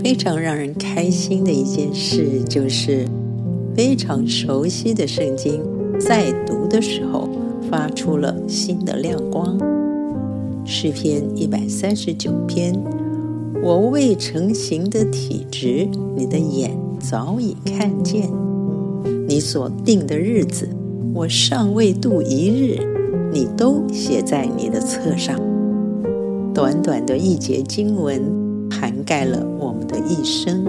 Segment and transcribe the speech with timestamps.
[0.00, 3.06] 非常让人开心的一件事，就是
[3.74, 5.60] 非常熟悉的圣经，
[5.98, 7.28] 在读的时候
[7.70, 9.58] 发出了新的亮光。
[10.64, 12.72] 诗篇一百三十九篇，
[13.62, 16.70] 我未成形的体质，你的眼
[17.00, 18.28] 早已看见；
[19.26, 20.68] 你所定的日子，
[21.14, 22.78] 我尚未度一日，
[23.32, 25.40] 你都写在你的册上。
[26.54, 28.22] 短短的一节经文，
[29.08, 30.66] 盖了我们的一生，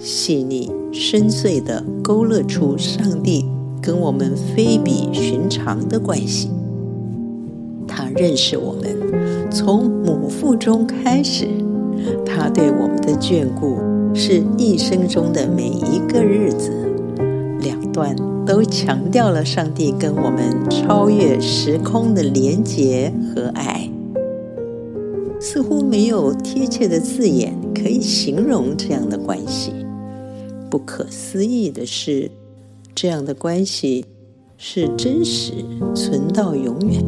[0.00, 3.46] 细腻深邃地勾勒出上帝
[3.80, 6.50] 跟我们非比寻常的关系。
[7.86, 11.46] 他认识我们，从母腹中开始，
[12.26, 13.78] 他对我们的眷顾
[14.12, 16.72] 是一生中的每一个日子。
[17.60, 23.88] 两段都强调了上帝跟我们超越时空的连结和爱。
[25.42, 29.72] 似乎没有贴切的字眼可以形容这样的关系。
[30.70, 32.30] 不可思议的是，
[32.94, 34.04] 这样的关系
[34.56, 35.52] 是真实
[35.96, 37.04] 存到永远。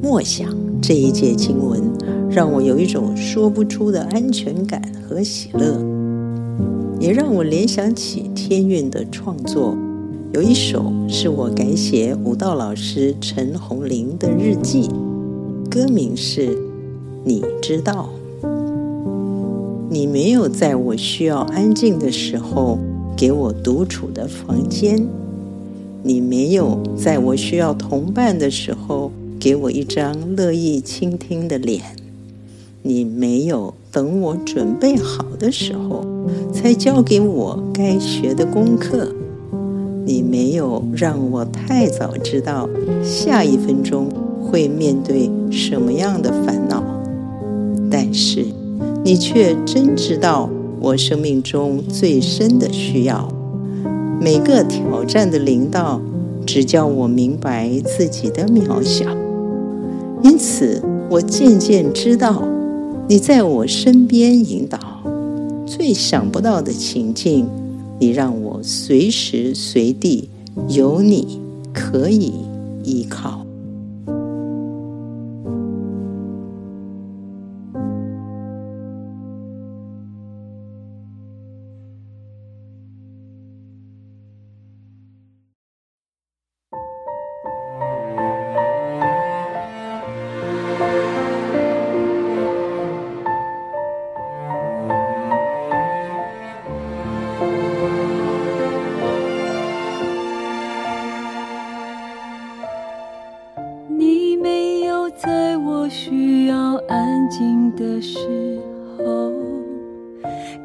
[0.00, 1.82] 默想这一节经文，
[2.30, 5.84] 让我有一种说不出的安全感和喜乐，
[7.00, 9.76] 也让我联想起天韵的创作。
[10.32, 14.88] 有一首是我改写舞蹈老师陈红玲的日记，
[15.68, 16.56] 歌名是。
[17.26, 18.10] 你知道，
[19.88, 22.78] 你没有在我需要安静的时候
[23.16, 25.08] 给我独处的房间，
[26.02, 31.96] 你没有在我需要同伴的时候给我一张乐意倾听的脸，
[32.82, 36.04] 你没有等我准备好的时候
[36.52, 39.08] 才教给我该学的功课，
[40.04, 42.68] 你没有让我太早知道
[43.02, 44.10] 下一分钟
[44.42, 46.84] 会面对什么样的烦恼。
[47.96, 48.44] 但是，
[49.04, 50.50] 你却真知道
[50.80, 53.32] 我生命中最深的需要。
[54.20, 56.00] 每个挑战的临到，
[56.44, 59.06] 只叫我明白自己的渺小。
[60.24, 62.42] 因此，我渐渐知道，
[63.06, 64.76] 你在我身边引导。
[65.64, 67.46] 最想不到的情境，
[68.00, 70.28] 你让我随时随地
[70.68, 71.38] 有你
[71.72, 72.32] 可以
[72.82, 73.43] 依靠。
[105.16, 108.58] 在我需要安静的时
[108.98, 109.32] 候，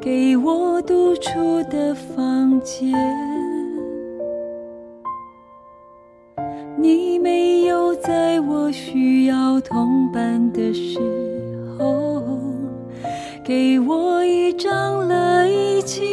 [0.02, 2.92] 给我独处的房间。
[6.78, 11.00] 你没有在我需要同伴的时
[11.78, 12.24] 候，
[13.44, 16.04] 给我一张乐意倾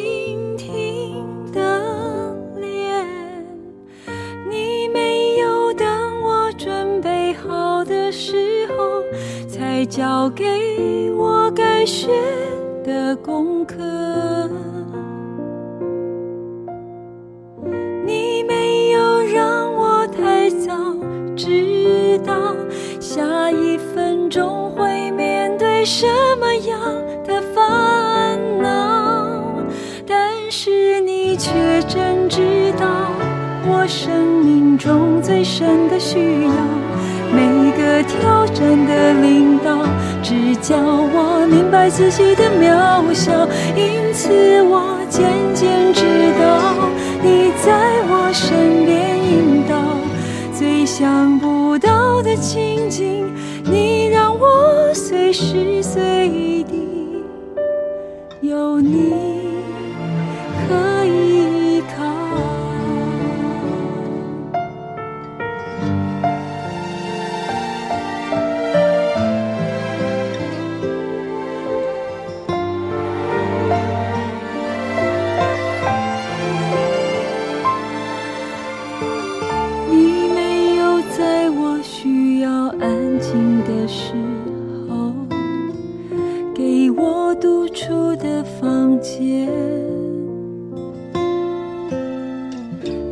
[9.76, 10.42] 才交给
[11.18, 11.84] 我该。
[11.84, 12.08] 学
[12.82, 13.76] 的功课，
[18.06, 20.72] 你没有让我太早
[21.36, 22.56] 知道
[22.98, 26.06] 下一分钟会面对什
[26.40, 26.80] 么样
[27.22, 29.62] 的烦恼，
[30.06, 33.10] 但是你却真知道
[33.68, 36.50] 我生命中最深的需要。
[37.32, 39.86] 每个挑战的领导，
[40.22, 43.32] 只叫我明白自己的渺小，
[43.76, 46.04] 因此我渐渐知
[46.40, 46.88] 道
[47.22, 49.74] 你在我身边引导。
[50.52, 53.30] 最想不到的情景，
[53.64, 57.22] 你让我随时随地
[58.40, 59.12] 有你
[60.66, 61.35] 可以。
[87.76, 89.46] 出的房间。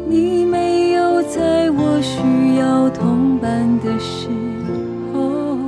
[0.09, 4.31] 你没有在我需要同伴的时
[5.13, 5.59] 候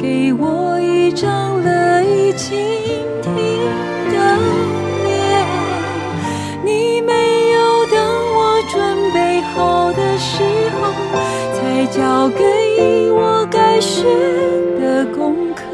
[0.00, 2.56] 给我一张可以倾
[3.20, 3.32] 听
[4.10, 4.38] 的
[5.04, 5.46] 脸。
[6.64, 8.00] 你没有等
[8.34, 10.42] 我准备好的时
[10.80, 10.90] 候
[11.52, 14.04] 才交给我该学
[14.80, 15.73] 的功课。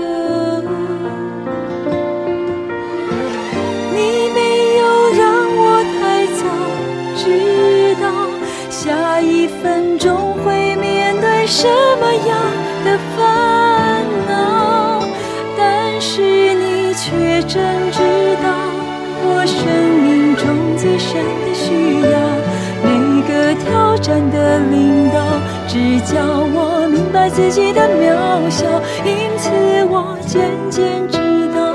[11.52, 11.66] 什
[12.00, 12.38] 么样
[12.84, 15.02] 的烦恼，
[15.58, 16.22] 但是
[16.54, 17.98] 你却真知
[18.40, 18.48] 道
[19.24, 19.58] 我生
[20.00, 20.46] 命中
[20.78, 21.10] 最深
[21.44, 22.14] 的需要。
[22.84, 22.88] 每
[23.26, 25.18] 个挑战的领导，
[25.66, 28.64] 只叫我明白自己的渺小，
[29.04, 29.50] 因此
[29.90, 31.18] 我渐渐知
[31.52, 31.74] 道，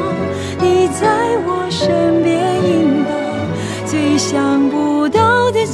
[0.58, 1.06] 你在
[1.46, 3.12] 我身边引导，
[3.86, 4.65] 最想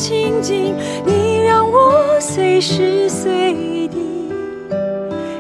[0.01, 0.73] 情景，
[1.05, 3.53] 你让我随时随
[3.87, 4.31] 地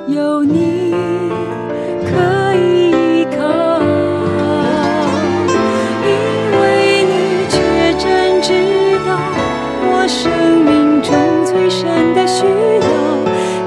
[0.07, 0.93] 有你
[2.05, 3.41] 可以依靠，
[6.05, 6.11] 因
[6.61, 7.57] 为你却
[7.97, 8.53] 真知
[9.07, 9.17] 道
[9.89, 10.29] 我生
[10.61, 11.09] 命中
[11.43, 12.85] 最深的需要，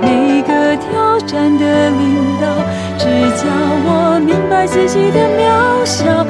[0.01, 2.47] 每个挑战的领导，
[2.97, 3.05] 只
[3.35, 3.51] 叫
[3.85, 6.24] 我明白自己的渺小。